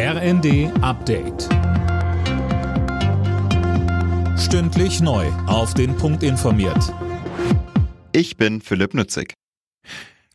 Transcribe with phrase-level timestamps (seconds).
[0.00, 1.48] RND Update.
[4.38, 5.26] Stündlich neu.
[5.48, 6.94] Auf den Punkt informiert.
[8.12, 9.34] Ich bin Philipp Nützig.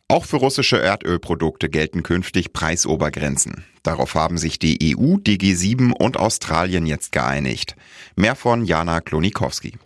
[0.06, 3.64] Auch für russische Erdölprodukte gelten künftig Preisobergrenzen.
[3.82, 7.74] Darauf haben sich die EU, die G7 und Australien jetzt geeinigt.
[8.16, 9.78] Mehr von Jana Klonikowski.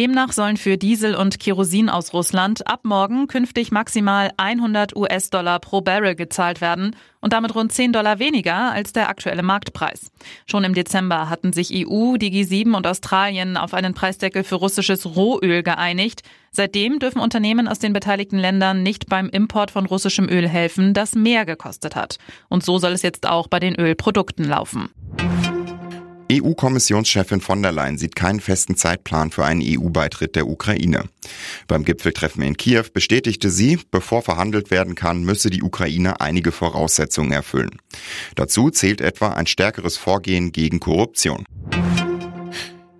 [0.00, 5.82] Demnach sollen für Diesel und Kerosin aus Russland ab morgen künftig maximal 100 US-Dollar pro
[5.82, 10.10] Barrel gezahlt werden und damit rund 10 Dollar weniger als der aktuelle Marktpreis.
[10.46, 15.04] Schon im Dezember hatten sich EU, die G7 und Australien auf einen Preisdeckel für russisches
[15.04, 16.22] Rohöl geeinigt.
[16.50, 21.14] Seitdem dürfen Unternehmen aus den beteiligten Ländern nicht beim Import von russischem Öl helfen, das
[21.14, 22.16] mehr gekostet hat.
[22.48, 24.88] Und so soll es jetzt auch bei den Ölprodukten laufen.
[26.30, 31.04] EU-Kommissionschefin von der Leyen sieht keinen festen Zeitplan für einen EU-Beitritt der Ukraine.
[31.66, 37.32] Beim Gipfeltreffen in Kiew bestätigte sie, bevor verhandelt werden kann, müsse die Ukraine einige Voraussetzungen
[37.32, 37.78] erfüllen.
[38.36, 41.44] Dazu zählt etwa ein stärkeres Vorgehen gegen Korruption.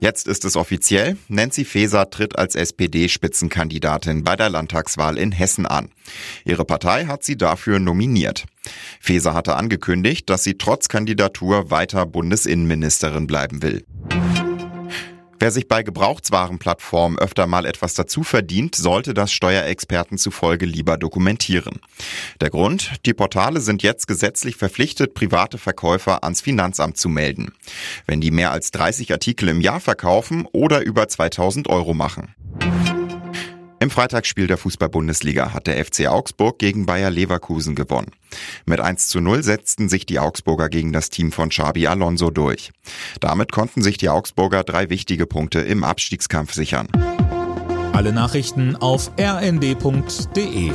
[0.00, 1.18] Jetzt ist es offiziell.
[1.28, 5.90] Nancy Faeser tritt als SPD-Spitzenkandidatin bei der Landtagswahl in Hessen an.
[6.44, 8.46] Ihre Partei hat sie dafür nominiert.
[9.00, 13.84] Faeser hatte angekündigt, dass sie trotz Kandidatur weiter Bundesinnenministerin bleiben will.
[15.42, 21.80] Wer sich bei Gebrauchtwarenplattformen öfter mal etwas dazu verdient, sollte das Steuerexperten zufolge lieber dokumentieren.
[22.42, 22.92] Der Grund?
[23.06, 27.54] Die Portale sind jetzt gesetzlich verpflichtet, private Verkäufer ans Finanzamt zu melden.
[28.06, 32.34] Wenn die mehr als 30 Artikel im Jahr verkaufen oder über 2000 Euro machen.
[33.82, 38.10] Im Freitagsspiel der Fußball-Bundesliga hat der FC Augsburg gegen Bayer Leverkusen gewonnen.
[38.66, 42.72] Mit 1 zu 0 setzten sich die Augsburger gegen das Team von Xabi Alonso durch.
[43.20, 46.88] Damit konnten sich die Augsburger drei wichtige Punkte im Abstiegskampf sichern.
[47.94, 50.72] Alle Nachrichten auf rnd.de